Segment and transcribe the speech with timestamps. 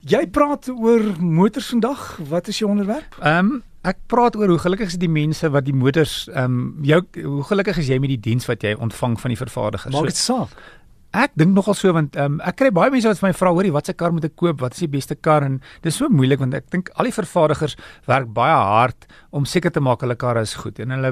[0.00, 2.18] Jy praat oor motors vandag.
[2.28, 3.18] Wat is jou onderwerp?
[3.20, 6.84] Ehm um, ek praat oor hoe gelukkig is die mense wat die motors ehm um,
[6.84, 9.92] jou hoe gelukkig is jy met die diens wat jy ontvang van die vervaardiger.
[9.92, 10.56] Maak dit so, saak.
[11.10, 13.72] Ek dink nogal so want um, ek kry baie mense wat vir my vra hoorie
[13.74, 14.60] watse kar moet ek koop?
[14.62, 15.42] Wat is die beste kar?
[15.42, 17.74] En dis so moeilik want ek dink al die vervaardigers
[18.06, 20.78] werk baie hard om seker te maak hulle karre is goed.
[20.78, 21.10] En hulle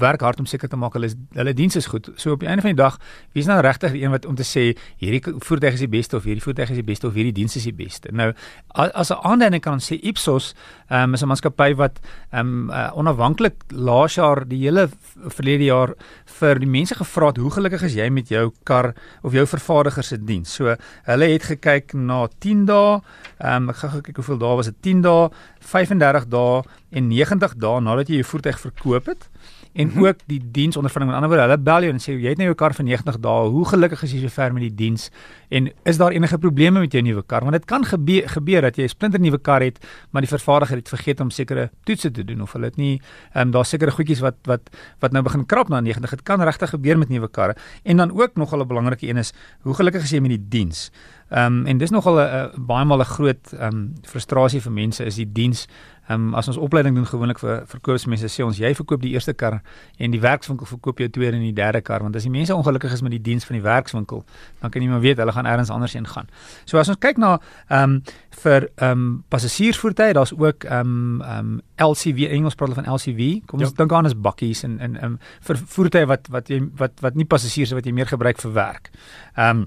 [0.00, 2.08] werk hard om seker te maak hulle hulle diens is goed.
[2.16, 2.96] So op die einde van die dag
[3.36, 4.70] wie is nou regtig die een wat om te sê
[5.02, 7.68] hierdie voertuig is die beste of hierdie voertuig is die beste of hierdie diens is
[7.68, 8.14] die beste?
[8.16, 8.30] Nou
[8.72, 10.54] as 'n aanduiding kan ons sê Ipsos
[10.88, 12.00] um, is 'n maatskappy wat
[12.32, 14.88] um, uh, onafhanklik laas jaar die hele
[15.28, 15.92] verlede jaar
[16.40, 18.94] vir die mense gevra het hoe gelukkig is jy met jou kar
[19.26, 20.54] of jou vervaardiger se diens.
[20.58, 20.76] So
[21.08, 23.00] hulle het gekyk na 10 dae.
[23.42, 24.78] Ehm um, ek gaan gou kyk hoeveel dae was dit?
[24.90, 25.28] 10 dae,
[25.74, 29.30] 35 dae en 90 dae nadat jy jou voertuig verkoop het
[29.76, 30.06] en mm -hmm.
[30.06, 31.12] ook die diensondervinding.
[31.12, 33.18] Met ander woorde, hulle bel jou en sê jy het nou jou kar vir 90
[33.20, 33.48] dae.
[33.48, 35.10] Hoe gelukkig is jy so ver met die diens?
[35.48, 37.40] En is daar enige probleme met jou nuwe kar?
[37.40, 40.76] Want dit kan gebeur gebeur dat jy 'n splinter nuwe kar het, maar die vervaardiger
[40.76, 43.00] het vergeet om sekere toetse te doen of hulle het nie
[43.32, 44.60] ehm um, daar sekere goedjies wat wat
[44.98, 46.10] wat nou begin krap na 90.
[46.10, 47.56] Dit kan regtig gebeur met nuwe karre.
[47.82, 50.90] En dan ook nog 'n belangrike een is, hoe gelukkig is jy met die diens?
[51.28, 55.04] Ehm um, en dis nogal 'n baie maal 'n groot ehm um, frustrasie vir mense
[55.04, 55.66] is die diens
[56.08, 59.32] Ehm um, as ons opleiding doen gewoonlik vir verkoopsmense sê ons jy verkoop die eerste
[59.34, 59.56] kar
[59.98, 62.92] en die werkswinkel verkoop jou tweede en die derde kar want as die mense ongelukkig
[62.94, 64.22] is met die diens van die werkswinkel
[64.60, 66.30] dan kan jy maar weet hulle gaan elders anders heen gaan.
[66.64, 67.32] So as ons kyk na
[67.66, 67.96] ehm um,
[68.44, 72.92] vir ehm um, passasiersvoertuie daar's ook ehm um, ehm um, LCV Engels praat hulle van
[72.94, 73.42] LCV.
[73.50, 73.76] Kom ons ja.
[73.82, 77.18] dink aan as bakkies en en ehm um, vir voertuie wat wat jy wat wat
[77.18, 78.94] nie passasiers wat jy meer gebruik vir werk.
[79.34, 79.66] Ehm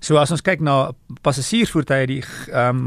[0.00, 0.92] So as ons kyk na
[1.24, 2.84] passasiersvoertuie die ehm um,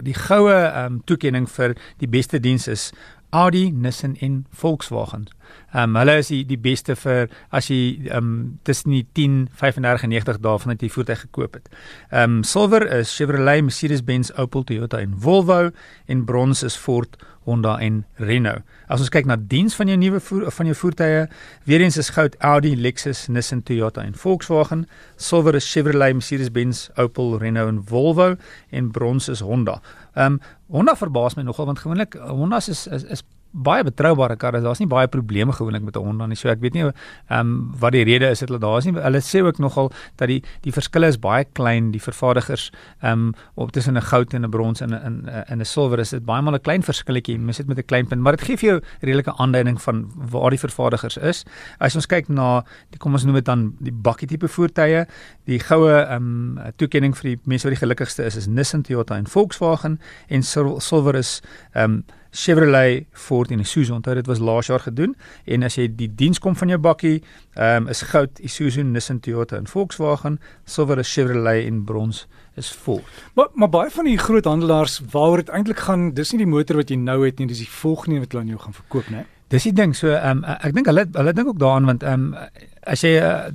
[0.00, 2.90] die goue ehm um, toekenning vir die beste diens is
[3.30, 5.28] Audi, Nissan en Volkswagen.
[5.74, 8.30] Ehm um, hulle is die, die beste vir as jy ehm um,
[8.64, 11.68] tussen die 10, 35 en 90 dae vandat jy voertuig gekoop het.
[12.08, 15.70] Ehm um, silwer is Chevrolet, Mercedes-Benz, Opel, Toyota en Volvo
[16.06, 18.62] en brons is Ford, Honda en Renault.
[18.86, 21.24] As ons kyk na diens van jou nuwe van jou voertuie,
[21.66, 24.86] weer eens is goud Audi, Lexus, Nissan, Toyota en Volkswagen,
[25.18, 28.36] silwer is Chevrolet, Mercedes-Benz, Opel, Renault en Volvo
[28.70, 29.80] en brons is Honda.
[30.14, 30.40] Ehm um,
[30.70, 34.60] Honda verbaas my nogal want gewoonlik Honda is is, is baie betroubare karre.
[34.62, 36.36] Daar's nie baie probleme gewoonlik met 'n Honda nie.
[36.36, 36.92] So ek weet nie ehm
[37.28, 38.94] um, wat die rede is dat hulle daar is nie.
[38.94, 41.90] Hulle sê ook nogal dat die die verskille is baie klein.
[41.90, 42.70] Die vervaardigers
[43.02, 46.10] ehm um, op tussen 'n goud en 'n brons en 'n in 'n silwer is
[46.10, 47.38] dit baie maal 'n klein verskilletjie.
[47.38, 50.50] Mens sit met 'n klein punt, maar dit gee vir jou redelike aanduiding van waar
[50.50, 51.44] die vervaardigers is.
[51.78, 55.06] As ons kyk na die kom ons noem dit dan die bakkie tipe voertuie,
[55.44, 59.16] die goue ehm um, toekenning vir die mense wat die gelukkigste is is Nissan, Toyota
[59.16, 61.42] en Volkswagen en silwer is
[61.74, 63.92] ehm um, Chevrolet, Ford en Isuzu.
[63.92, 67.16] Onthou dit was laas jaar gedoen en as jy die diens kom van jou bakkie,
[67.54, 72.26] ehm um, is goud Isuzu, Nissan, Toyota en Volkswagen, silwer is Chevrolet en brons
[72.56, 73.04] is Ford.
[73.34, 76.76] Maar maar baie van die groot handelaars waaroor dit eintlik gaan, dis nie die motor
[76.76, 79.26] wat jy nou het nie, dis die volgende wat hulle aan jou gaan verkoop, né?
[79.50, 79.96] Dis die ding.
[79.96, 83.18] So ehm um, ek dink hulle hulle dink ook daaraan want ehm um, as jy
[83.20, 83.50] uh,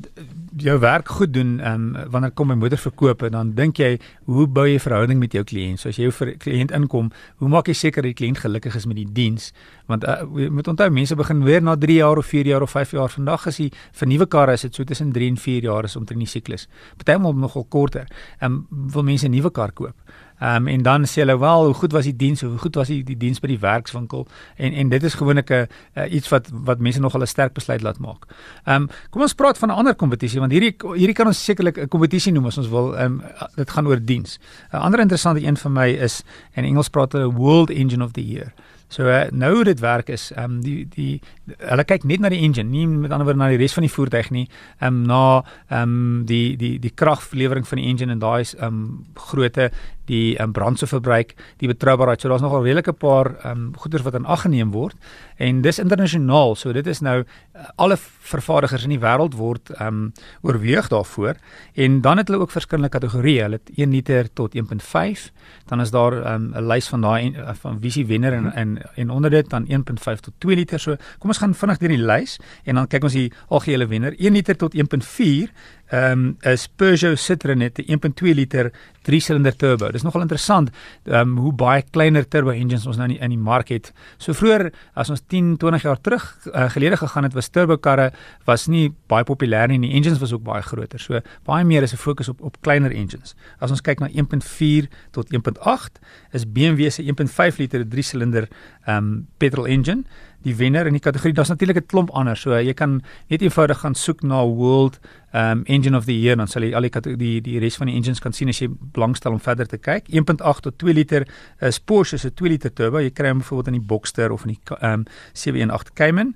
[0.62, 4.00] jou werk goed doen, ehm um, wanneer kom 'n motor verkoop en dan dink jy,
[4.26, 5.80] hoe bou jy verhouding met jou kliënt?
[5.80, 8.96] So as jy jou kliënt inkom, hoe maak jy seker die kliënt gelukkig is met
[8.96, 9.52] die diens?
[9.88, 12.72] Want uh, jy moet onthou mense begin weer na 3 jaar of 4 jaar of
[12.72, 13.10] 5 jaar.
[13.10, 15.96] Vandag is die vir nuwe karre is dit so tussen 3 en 4 jaar is
[15.96, 16.68] omtrent die siklus.
[16.98, 18.08] Partymal nogal korter.
[18.40, 19.96] Ehm um, wil mense 'n nuwe kar koop.
[20.40, 22.88] Ehm um, en dan sê hulle wel hoe goed was die diens, hoe goed was
[22.88, 24.26] die, die diens by die werkswinkel
[24.56, 27.82] en en dit is gewoonlik 'n uh, iets wat wat mense nog 'n sterk besluit
[27.82, 28.26] laat maak.
[28.66, 31.78] Ehm um, kom ons praat van 'n ander kompetisie want hierdie hierdie kan ons sekerlik
[31.80, 32.96] 'n kompetisie noem as ons wil.
[32.96, 33.24] Ehm um,
[33.56, 34.40] dit gaan oor diens.
[34.74, 36.24] 'n Ander interessante een vir my is
[36.56, 38.54] in Engels praat hulle World Engine of the Year.
[38.88, 41.22] So uh, nou hoe dit werk is, ehm um, die die
[41.58, 43.92] hulle kyk net na die engine, nie met ander woorde na die res van die
[43.92, 44.46] voertuig nie,
[44.80, 48.68] ehm um, na ehm um, die die die kraglewering van die engine en daai ehm
[48.68, 49.72] um, grootte
[50.10, 52.22] die um, brandstofverbruik, die betroubaarheid.
[52.22, 54.96] So daar's nogal redelike paar ehm um, goeder wat aan ag geneem word
[55.38, 56.56] en dis internasionaal.
[56.56, 60.12] So dit is nou uh, alle vervaardigers in die wêreld word ehm um,
[60.42, 61.36] oorweeg daarvoor
[61.74, 63.42] en dan het hulle ook verskillende kategorieë.
[63.42, 65.30] Hulle het 1 liter tot 1.5.
[65.66, 68.78] Dan is daar ehm, 'n um, lys van daai uh, van visie wenner en en
[68.96, 70.80] en onder dit dan 1.5 tot 2 liter.
[70.80, 74.14] So kom ons gaan vinnig deur die lys en dan kyk ons die algehele wenner.
[74.18, 75.50] 1 liter tot 1.4
[75.94, 78.72] ehm um, is Peugeot Citroen het 'n 1.2 liter
[79.06, 79.92] 3-silinder turbo.
[79.92, 80.70] Dis nogal interessant
[81.04, 83.94] ehm um, hoe baie kleiner turbo engines ons nou in die, in die mark het.
[84.18, 88.12] So vroeër as ons 10, 20 jaar terug uh, gelede gegaan het, was turbo karre
[88.46, 91.00] was nie baie populêr nie en die engines was ook baie groter.
[91.00, 93.36] So baie meer is 'n fokus op op kleiner engines.
[93.60, 96.00] As ons kyk na 1.4 tot 1.8
[96.32, 98.48] is BMW se 1.5 liter 3-silinder
[98.86, 100.04] ehm um, petrol engine
[100.46, 101.34] die wenner in die kategorie.
[101.34, 102.38] Daar's natuurlik 'n klomp ander.
[102.38, 105.00] So jy kan net eenvoudig gaan soek na World
[105.36, 107.96] um Engine of the Year dan sal jy al die die die res van die
[107.98, 110.08] engines kan sien as jy belangstel om verder te kyk.
[110.08, 111.26] 1.8 tot 2 liter
[111.60, 113.02] is Porsche se 2 liter turbo.
[113.04, 115.04] Jy kry hom byvoorbeeld in die Boxster of in die um
[115.34, 116.36] 718 Cayman.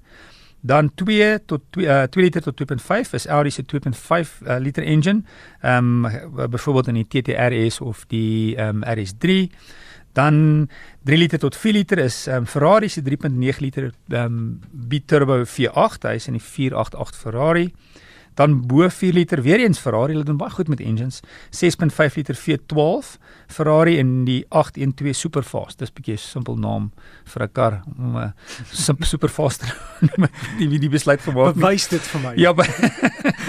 [0.62, 4.84] Dan 2 tot 2 uh, 2 liter tot 2.5 is Audi se 2.5 uh, liter
[4.84, 5.24] engine.
[5.62, 9.48] Ehm um, byvoorbeeld in die TTR S of die ehm um, RS3.
[10.13, 10.68] Dan
[11.04, 15.44] 3 liter tot 4 liter is ehm um, Ferrari se 3.9 liter ehm um, biturbo
[15.44, 16.10] V8.
[16.10, 17.69] Hy is in die 488 Ferrari.
[18.39, 21.19] Dan bo 4 liter weer eens Ferrari, hulle doen baie goed met engines.
[21.51, 23.18] 6.5 liter V12
[23.51, 25.80] Ferrari in die 812 Superfast.
[25.80, 26.91] Dis 'n bietjie 'n simpel naam
[27.25, 29.63] vir 'n kar om 'n uh, superfast
[30.59, 31.56] die wie die besluit gemaak.
[31.56, 32.33] Bewys dit vir my.
[32.39, 32.53] Ja.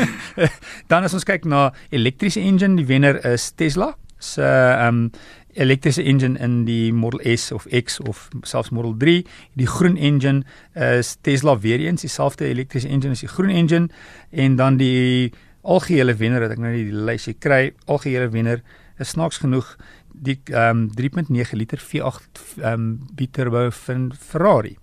[0.91, 5.11] dan as ons kyk na elektriese engine, die wenner is Tesla se ehm um,
[5.59, 9.25] elektriese engine in die Model S of X of selfs Model 3.
[9.59, 10.45] Die groen engine
[10.79, 13.89] is Tesla weer eens dieselfde elektriese engine as die groen engine
[14.31, 15.33] en dan die
[15.63, 18.63] algehele wenner wat ek nou die lysie kry, algehele wenner
[19.01, 19.75] is snaaks genoeg
[20.15, 24.77] die ehm um, 3.9 liter V8 ehm um, biturbo van Ferrari.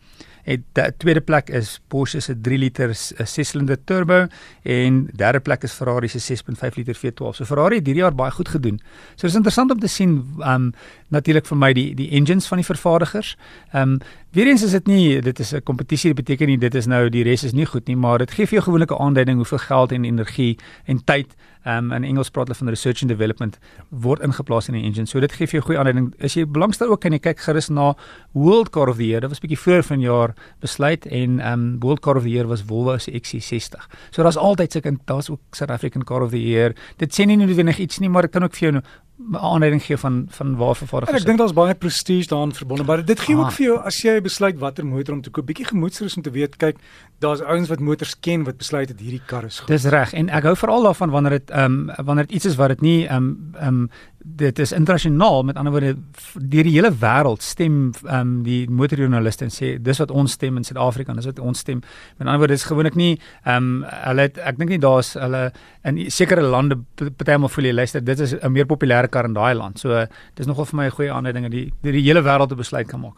[0.47, 4.21] En die tweede plek is Porsche se 3 liter 6-silinder turbo
[4.63, 7.35] en derde plek is Ferrari se 6.5 liter V12.
[7.35, 8.79] So Ferrari het hierdie jaar baie goed gedoen.
[9.15, 10.71] So dit is interessant om te sien um
[11.11, 13.35] natuurlik vir my die die engines van die vervaardigers.
[13.75, 13.99] Um
[14.37, 17.09] weer eens is dit nie dit is 'n kompetisie, dit beteken nie dit is nou
[17.09, 19.57] die res is nie goed nie, maar dit gee vir jou gewoonlik 'n aanduiding hoeveel
[19.57, 21.35] geld en energie en tyd
[21.65, 23.57] um in Engels praat hulle van research and development
[23.89, 25.05] word ingeplaas in die engine.
[25.05, 26.13] So dit gee vir jou goeie aanduiding.
[26.23, 27.95] As jy belangstel ook kan jy kyk gerus na
[28.33, 29.21] World Car of the Year.
[29.21, 32.97] Dit was bietjie vroeër vanjaar besluit en um World Car of the Year was Volvo
[32.97, 33.87] se XC60.
[34.11, 36.75] So daar's altyd sulke daar's ook South African Car of the Year.
[36.97, 38.81] Dit sê nie noodwendig iets nie, maar dit kan ook vir jou
[39.33, 41.21] aanleiding gee van van waar vervaardigers.
[41.21, 43.41] Ek dink daar's baie prestige daaraan verbonde, maar dit gee ah.
[43.41, 46.31] ook vir jou as jy besluit watter motor om te koop, bietjie gemoedsrus om te
[46.31, 46.77] weet, kyk,
[47.19, 49.73] daar's ouens wat motors ken wat besluit het hierdie kar is goed.
[49.73, 52.59] Dis reg en ek hou veral daarvan wanneer dit ehm um, wanneer dit iets is
[52.61, 53.89] wat dit nie ehm um, ehm um,
[54.35, 55.95] dit is internasionaal met ander woorde
[56.33, 60.57] deur die hele wêreld stem ehm um, die motorjoernaliste en sê dis wat ons stem
[60.57, 61.81] in Suid-Afrika, dis wat ons stem.
[62.17, 63.13] Met ander woorde dis gewoonlik nie
[63.43, 65.51] ehm um, hulle het, ek dink nie daar's hulle
[65.87, 69.53] in sekere lande partymal voel jy luister, dit is 'n meer populêre kar in daai
[69.55, 69.79] land.
[69.79, 72.87] So dis nogal vir my 'n goeie aanleiding dat die die hele wêreld te besluit
[72.87, 73.17] kan maak.